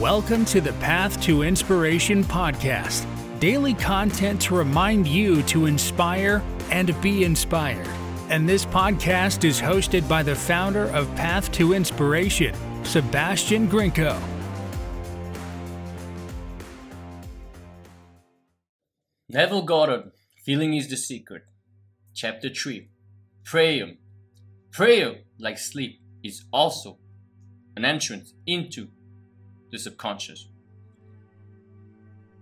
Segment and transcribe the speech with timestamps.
[0.00, 3.06] Welcome to the Path to Inspiration podcast.
[3.40, 7.88] Daily content to remind you to inspire and be inspired.
[8.28, 12.54] And this podcast is hosted by the founder of Path to Inspiration,
[12.84, 14.20] Sebastian Grinko.
[19.30, 20.12] Neville Goddard,
[20.44, 21.44] Feeling is the Secret.
[22.14, 22.90] Chapter 3
[23.46, 23.92] Prayer.
[24.70, 26.98] Prayer, like sleep, is also
[27.76, 28.88] an entrance into
[29.76, 30.48] the subconscious.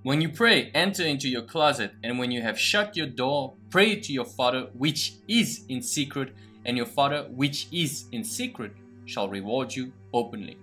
[0.05, 3.97] When you pray, enter into your closet, and when you have shut your door, pray
[4.01, 6.33] to your Father which is in secret,
[6.65, 8.73] and your Father which is in secret
[9.05, 10.57] shall reward you openly.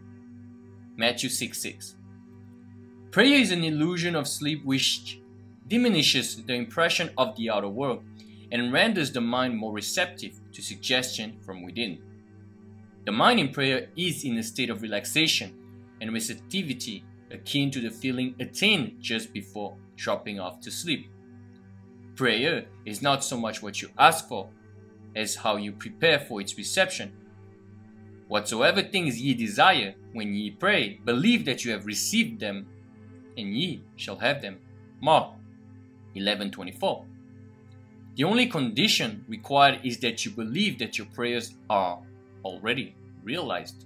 [0.95, 1.95] Matthew 6 6.
[3.11, 5.19] Prayer is an illusion of sleep which
[5.67, 8.03] diminishes the impression of the outer world
[8.51, 12.01] and renders the mind more receptive to suggestion from within.
[13.05, 15.60] The mind in prayer is in a state of relaxation
[16.01, 21.07] and receptivity akin to the feeling attained just before dropping off to sleep.
[22.15, 24.49] Prayer is not so much what you ask for
[25.15, 27.13] as how you prepare for its reception.
[28.27, 32.67] Whatsoever things ye desire when ye pray, believe that you have received them,
[33.37, 34.57] and ye shall have them.
[35.01, 35.33] Mark
[36.15, 37.05] 11:24.
[38.15, 41.99] The only condition required is that you believe that your prayers are
[42.43, 43.85] already realized.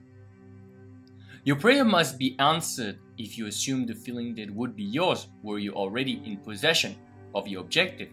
[1.45, 5.59] Your prayer must be answered if you assume the feeling that would be yours were
[5.59, 6.95] you already in possession
[7.35, 8.09] of your objective.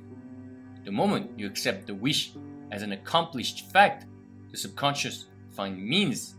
[0.85, 2.33] The moment you accept the wish
[2.71, 4.05] as an accomplished fact,
[4.51, 6.35] the subconscious finds means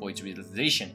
[0.00, 0.90] for its realization.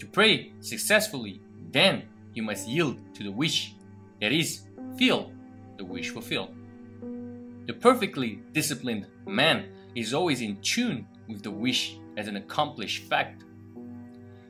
[0.00, 2.02] To pray successfully, then
[2.34, 3.74] you must yield to the wish,
[4.20, 4.64] that is,
[4.98, 5.32] feel
[5.78, 6.54] the wish fulfilled.
[7.64, 13.44] The perfectly disciplined man is always in tune with the wish as an accomplished fact.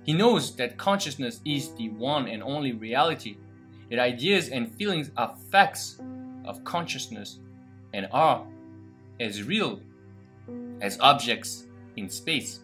[0.04, 3.36] He knows that consciousness is the one and only reality,
[3.90, 6.00] that ideas and feelings are facts
[6.44, 7.38] of consciousness
[7.94, 8.46] and are
[9.20, 9.80] as real
[10.80, 12.60] as objects in space.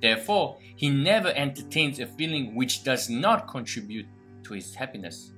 [0.00, 4.06] Therefore, he never entertains a feeling which does not contribute
[4.44, 5.32] to his happiness,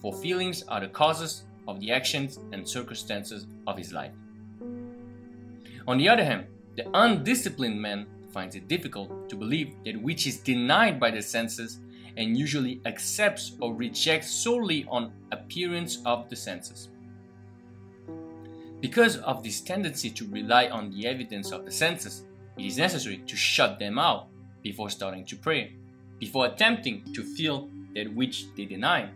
[0.00, 4.12] for feelings are the causes of the actions and circumstances of his life.
[5.86, 6.46] On the other hand,
[6.76, 11.80] the undisciplined man finds it difficult to believe that which is denied by the senses
[12.16, 16.88] and usually accepts or rejects solely on appearance of the senses.
[18.80, 22.24] Because of this tendency to rely on the evidence of the senses,
[22.56, 24.28] it is necessary to shut them out
[24.62, 25.74] before starting to pray,
[26.18, 29.08] before attempting to feel that which they deny.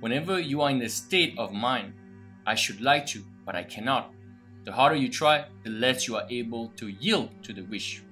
[0.00, 1.92] Whenever you are in a state of mind,
[2.46, 4.12] I should like to, but I cannot,
[4.66, 8.02] the harder you try, the less you are able to yield to the wish.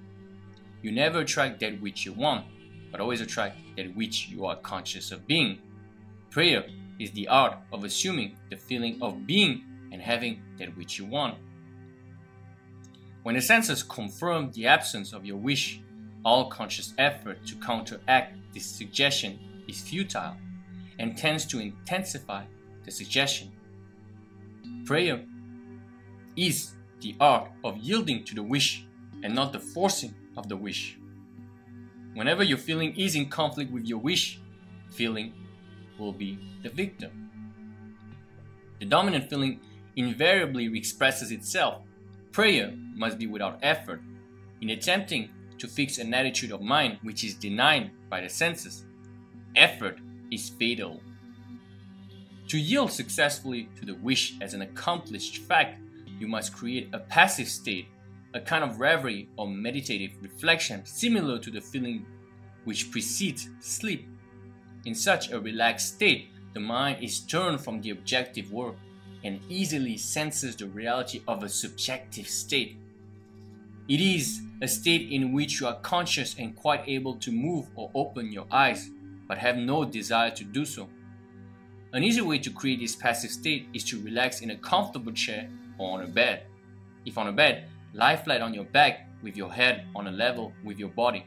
[0.82, 2.47] You never attract that which you want,
[2.92, 5.59] but always attract that which you are conscious of being.
[6.31, 6.65] Prayer
[7.00, 11.34] is the art of assuming the feeling of being and having that which you want.
[13.25, 15.81] When the senses confirm the absence of your wish,
[16.25, 20.36] all conscious effort to counteract this suggestion is futile
[21.00, 22.44] and tends to intensify
[22.84, 23.50] the suggestion.
[24.84, 25.25] Prayer
[26.37, 28.87] is the art of yielding to the wish
[29.22, 30.99] and not the forcing of the wish.
[32.15, 34.39] Whenever your feeling is in conflict with your wish,
[34.91, 35.33] feeling
[35.99, 37.31] will be the victim.
[38.78, 39.61] The dominant feeling
[39.97, 41.83] invariably expresses itself.
[42.33, 44.01] Prayer must be without effort.
[44.61, 48.84] In attempting to fix an attitude of mind which is denied by the senses,
[49.56, 49.99] effort
[50.31, 51.01] is fatal.
[52.49, 55.81] To yield successfully to the wish as an accomplished fact
[56.19, 57.89] you must create a passive state,
[58.35, 62.07] a kind of reverie or meditative reflection similar to the feeling
[62.65, 64.09] which precedes sleep.
[64.85, 68.77] In such a relaxed state, the mind is turned from the objective world
[69.25, 72.77] and easily senses the reality of a subjective state.
[73.89, 77.91] It is a state in which you are conscious and quite able to move or
[77.95, 78.91] open your eyes,
[79.27, 80.89] but have no desire to do so.
[81.93, 85.49] An easy way to create this passive state is to relax in a comfortable chair
[85.78, 86.44] or on a bed.
[87.04, 90.53] If on a bed, lie flat on your back with your head on a level
[90.65, 91.26] with your body.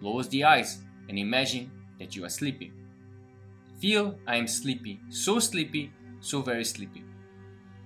[0.00, 0.78] Close the eyes
[1.08, 2.72] and imagine that you are sleeping.
[3.78, 7.04] Feel I am sleepy, so sleepy, so very sleepy.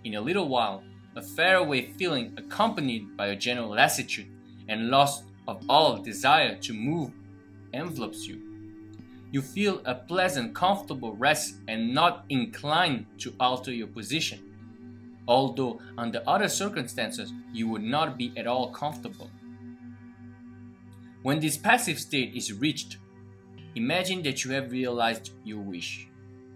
[0.04, 0.82] In a little while,
[1.16, 4.28] a faraway feeling accompanied by a general lassitude
[4.68, 7.10] and loss of all desire to move
[7.72, 8.40] envelops you.
[9.32, 14.49] You feel a pleasant, comfortable rest and not inclined to alter your position
[15.30, 19.30] although under other circumstances you would not be at all comfortable.
[21.22, 22.98] When this passive state is reached,
[23.76, 26.08] Imagine that you have realized your wish.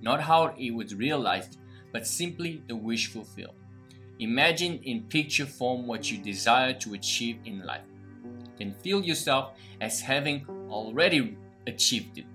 [0.02, 1.58] Not how it was realized,
[1.92, 3.54] but simply the wish fulfilled.
[4.18, 7.86] Imagine in picture form what you desire to achieve in life.
[8.58, 11.36] Then feel yourself as having already
[11.68, 12.26] achieved it.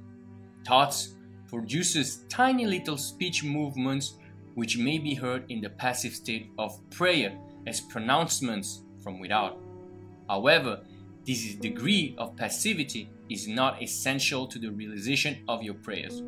[0.66, 1.16] Thoughts
[1.48, 4.14] produces tiny little speech movements
[4.56, 7.38] which may be heard in the passive state of prayer
[7.68, 9.58] as pronouncements from without.
[10.28, 10.82] However,
[11.26, 16.24] this degree of passivity is not essential to the realization of your prayers.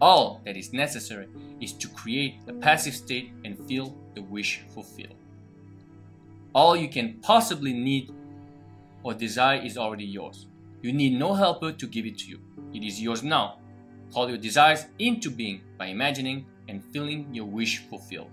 [0.00, 1.28] All that is necessary
[1.60, 5.16] is to create a passive state and feel the wish fulfilled.
[6.54, 8.12] All you can possibly need
[9.02, 10.46] or desire is already yours.
[10.82, 12.40] You need no helper to give it to you.
[12.72, 13.58] It is yours now.
[14.12, 18.30] Call your desires into being by imagining and feeling your wish fulfilled.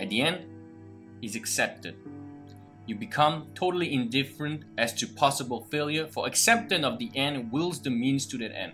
[0.00, 0.46] At the end,
[1.22, 1.94] is accepted.
[2.86, 7.90] You become totally indifferent as to possible failure, for acceptance of the end wills the
[7.90, 8.72] means to that end.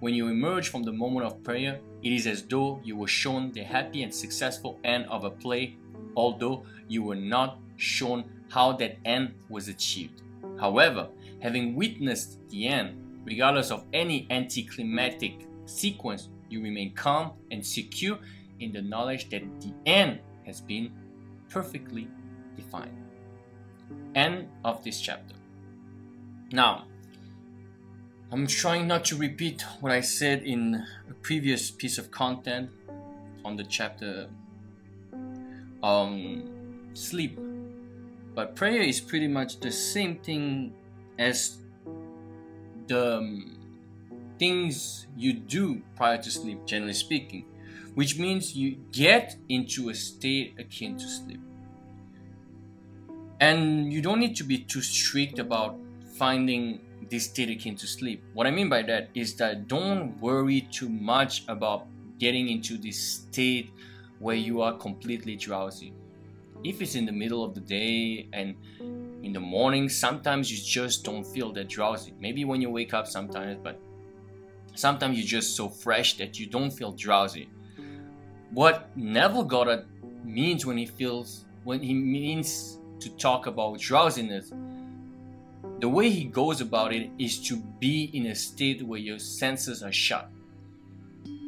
[0.00, 3.52] When you emerge from the moment of prayer, it is as though you were shown
[3.52, 5.76] the happy and successful end of a play,
[6.16, 10.22] although you were not shown how that end was achieved.
[10.58, 11.08] However,
[11.40, 18.18] having witnessed the end, regardless of any anticlimactic sequence, you remain calm and secure
[18.60, 20.92] in the knowledge that the end has been
[21.48, 22.08] perfectly
[22.56, 22.96] defined.
[24.14, 25.34] End of this chapter.
[26.52, 26.84] Now,
[28.30, 32.70] I'm trying not to repeat what I said in a previous piece of content
[33.44, 34.28] on the chapter
[35.82, 37.38] um, sleep.
[38.34, 40.72] But prayer is pretty much the same thing
[41.18, 41.58] as
[42.86, 43.61] the um,
[44.42, 47.44] things you do prior to sleep, generally speaking,
[47.94, 51.40] which means you get into a state akin to sleep.
[53.38, 55.78] And you don't need to be too strict about
[56.18, 58.24] finding this state akin to sleep.
[58.34, 61.86] What I mean by that is that don't worry too much about
[62.18, 63.70] getting into this state
[64.18, 65.92] where you are completely drowsy.
[66.64, 68.56] If it's in the middle of the day and
[69.22, 72.12] in the morning, sometimes you just don't feel that drowsy.
[72.18, 73.78] Maybe when you wake up sometimes, but
[74.74, 77.48] sometimes you're just so fresh that you don't feel drowsy.
[78.50, 79.86] What Neville Goddard
[80.24, 84.52] means when he feels when he means to talk about drowsiness
[85.82, 89.82] the way he goes about it is to be in a state where your senses
[89.82, 90.30] are shut.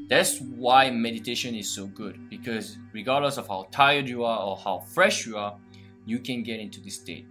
[0.08, 4.80] That's why meditation is so good because regardless of how tired you are or how
[4.80, 5.56] fresh you are,
[6.04, 7.28] you can get into this state.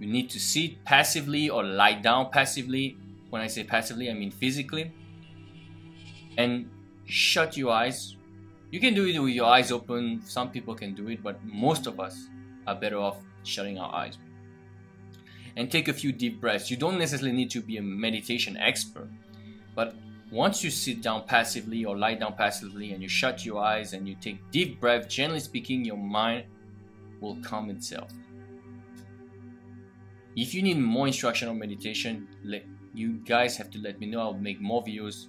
[0.00, 2.98] You need to sit passively or lie down passively.
[3.34, 4.92] When I say passively, I mean physically.
[6.38, 6.70] And
[7.04, 8.14] shut your eyes.
[8.70, 10.22] You can do it with your eyes open.
[10.24, 12.28] Some people can do it, but most of us
[12.64, 14.18] are better off shutting our eyes
[15.56, 16.70] and take a few deep breaths.
[16.70, 19.08] You don't necessarily need to be a meditation expert,
[19.74, 19.96] but
[20.30, 24.08] once you sit down passively or lie down passively and you shut your eyes and
[24.08, 26.44] you take deep breath, generally speaking, your mind
[27.20, 28.12] will calm itself.
[30.36, 32.28] If you need more instruction on meditation,
[32.94, 34.20] you guys have to let me know.
[34.20, 35.26] I'll make more videos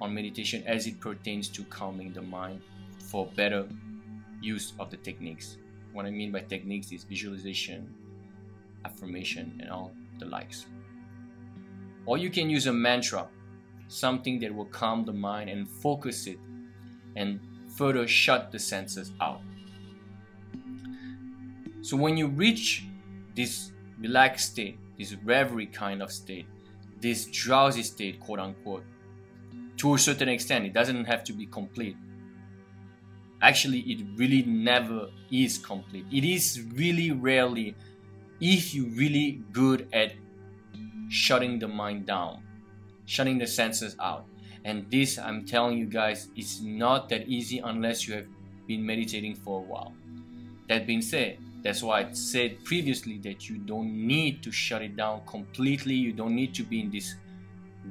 [0.00, 2.60] on meditation as it pertains to calming the mind
[2.98, 3.66] for better
[4.40, 5.56] use of the techniques.
[5.92, 7.92] What I mean by techniques is visualization,
[8.84, 10.66] affirmation, and all the likes.
[12.06, 13.28] Or you can use a mantra,
[13.88, 16.38] something that will calm the mind and focus it
[17.16, 19.40] and further shut the senses out.
[21.82, 22.84] So when you reach
[23.34, 26.46] this relaxed state, this reverie kind of state,
[27.00, 28.84] this drowsy state, quote unquote,
[29.78, 31.96] to a certain extent, it doesn't have to be complete.
[33.42, 36.04] Actually, it really never is complete.
[36.12, 37.74] It is really rarely
[38.40, 40.12] if you're really good at
[41.08, 42.42] shutting the mind down,
[43.06, 44.26] shutting the senses out.
[44.64, 48.26] And this, I'm telling you guys, is not that easy unless you have
[48.66, 49.94] been meditating for a while.
[50.68, 54.96] That being said, that's why I said previously that you don't need to shut it
[54.96, 55.94] down completely.
[55.94, 57.16] You don't need to be in this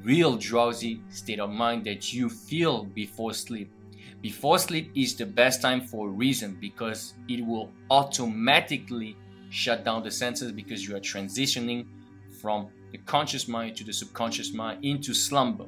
[0.02, 3.70] real drowsy state of mind that you feel before sleep.
[4.22, 9.16] Before sleep is the best time for a reason because it will automatically
[9.50, 11.86] shut down the senses because you are transitioning
[12.40, 15.66] from the conscious mind to the subconscious mind into slumber.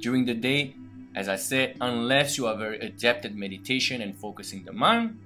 [0.00, 0.76] During the day,
[1.14, 5.18] as I said, unless you are very adept at meditation and focusing the mind,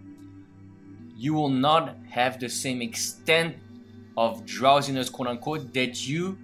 [1.16, 3.56] you will not have the same extent
[4.16, 6.38] of drowsiness, quote unquote, that you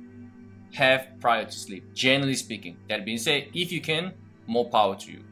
[0.73, 2.77] have prior to sleep, generally speaking.
[2.89, 4.13] That being said, if you can,
[4.47, 5.25] more power to you.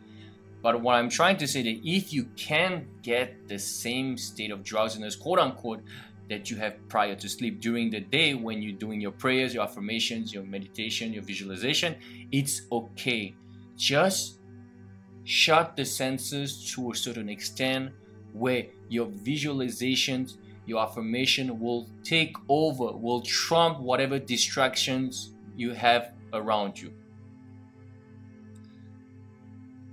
[0.63, 4.65] But what I'm trying to say that if you can get the same state of
[4.65, 5.83] drowsiness, quote unquote,
[6.29, 9.63] that you have prior to sleep during the day when you're doing your prayers, your
[9.63, 11.97] affirmations, your meditation, your visualization.
[12.31, 13.35] It's okay.
[13.77, 14.41] Just
[15.25, 17.93] shut the senses to a certain extent
[18.33, 26.81] where your visualizations, your affirmation will take over, will trump whatever distractions you have around
[26.81, 26.93] you.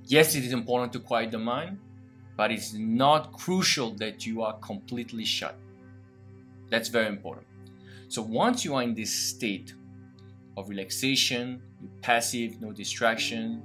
[0.05, 1.79] Yes, it is important to quiet the mind,
[2.37, 5.57] but it's not crucial that you are completely shut.
[6.69, 7.47] That's very important.
[8.07, 9.73] So once you are in this state
[10.57, 11.61] of relaxation,
[12.01, 13.63] passive, no distraction,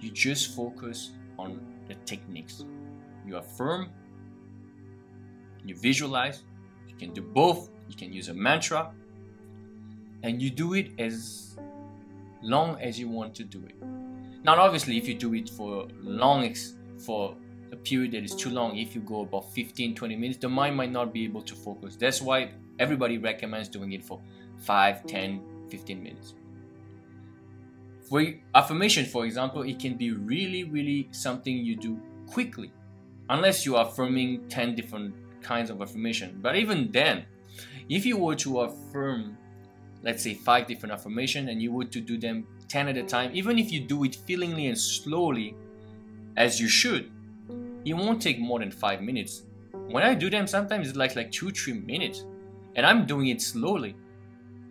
[0.00, 2.64] you just focus on the techniques.
[3.28, 3.90] You affirm,
[5.64, 6.44] you visualize,
[6.88, 8.90] you can do both, you can use a mantra,
[10.22, 11.58] and you do it as
[12.42, 13.74] long as you want to do it.
[14.44, 16.54] Now, obviously, if you do it for long,
[17.04, 17.36] for
[17.70, 20.74] a period that is too long, if you go about 15 20 minutes, the mind
[20.74, 21.96] might not be able to focus.
[21.96, 24.20] That's why everybody recommends doing it for
[24.58, 26.34] 5 10 15 minutes.
[28.08, 32.72] For affirmation, for example, it can be really, really something you do quickly,
[33.30, 36.38] unless you are affirming 10 different kinds of affirmation.
[36.42, 37.24] But even then,
[37.88, 39.36] if you were to affirm,
[40.02, 43.30] let's say, five different affirmation, and you were to do them 10 at a time,
[43.34, 45.54] even if you do it feelingly and slowly,
[46.36, 47.10] as you should,
[47.84, 49.42] it won't take more than five minutes.
[49.72, 52.24] When I do them, sometimes it's like like two, three minutes,
[52.76, 53.96] and I'm doing it slowly.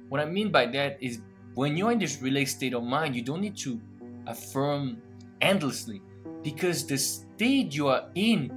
[0.09, 1.21] What I mean by that is
[1.55, 3.81] when you're in this relaxed state of mind, you don't need to
[4.27, 5.01] affirm
[5.41, 6.01] endlessly
[6.43, 8.51] because the state you are in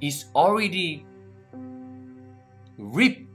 [0.00, 1.04] is already
[2.78, 3.26] ripe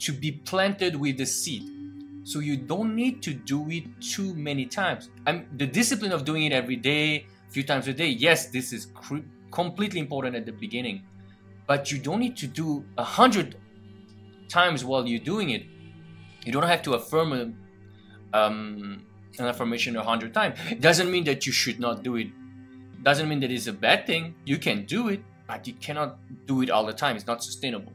[0.00, 1.70] to be planted with the seed.
[2.24, 5.10] So you don't need to do it too many times.
[5.26, 8.08] I'm the discipline of doing it every day, a few times a day.
[8.08, 9.18] Yes, this is cr-
[9.50, 11.04] completely important at the beginning,
[11.66, 13.56] but you don't need to do a hundred
[14.48, 15.64] times while you're doing it.
[16.44, 19.04] You don't have to affirm a, um,
[19.38, 20.58] an affirmation a hundred times.
[20.70, 22.28] It doesn't mean that you should not do it.
[23.04, 24.34] Doesn't mean that it's a bad thing.
[24.44, 27.14] You can do it, but you cannot do it all the time.
[27.14, 27.92] It's not sustainable.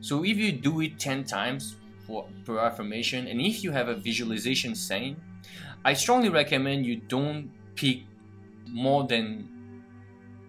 [0.00, 1.76] So if you do it 10 times,
[2.08, 3.28] for, per affirmation.
[3.28, 5.16] And if you have a visualization saying,
[5.84, 7.98] I strongly recommend you don't pick
[8.66, 9.48] more than,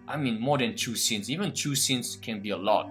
[0.08, 1.30] I mean, more than two scenes.
[1.30, 2.90] Even two scenes can be a lot.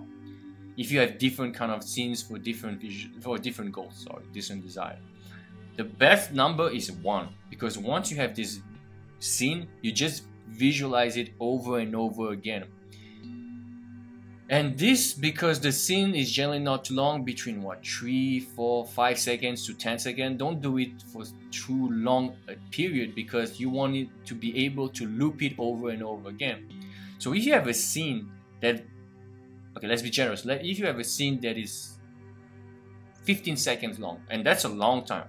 [0.77, 2.81] If you have different kind of scenes for different
[3.21, 4.99] for different goals, or different desire.
[5.75, 8.61] The best number is one because once you have this
[9.19, 12.65] scene, you just visualize it over and over again
[14.51, 19.65] and this because the scene is generally not long, between what, 3, 4, 5 seconds
[19.67, 20.39] to 10 seconds.
[20.39, 24.89] Don't do it for too long a period because you want it to be able
[24.89, 26.67] to loop it over and over again.
[27.19, 28.83] So if you have a scene that,
[29.77, 30.43] okay, let's be generous.
[30.47, 31.99] If you have a scene that is
[33.25, 35.27] 15 seconds long, and that's a long time.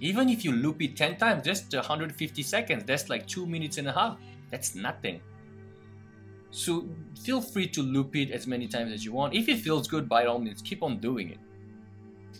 [0.00, 3.88] Even if you loop it 10 times, just 150 seconds, that's like 2 minutes and
[3.88, 4.16] a half.
[4.50, 5.20] That's nothing.
[6.50, 6.88] So
[7.22, 9.34] feel free to loop it as many times as you want.
[9.34, 11.38] If it feels good, by all means, keep on doing it.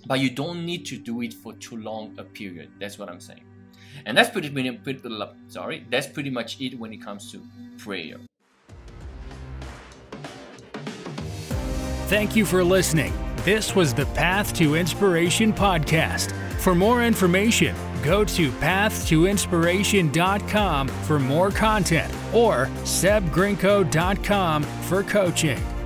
[0.06, 2.70] But you don't need to do it for too long a period.
[2.80, 3.44] That's what I'm saying.
[4.06, 5.00] And that's pretty, pretty,
[5.48, 7.42] sorry, that's pretty much it when it comes to
[7.76, 8.16] prayer.
[12.06, 13.12] Thank you for listening.
[13.44, 16.32] This was the Path to Inspiration podcast.
[16.60, 25.77] For more information, go to pathtoinspiration.com for more content or sebgrinko.com for coaching.